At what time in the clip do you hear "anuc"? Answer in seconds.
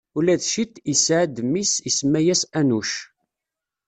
2.59-2.91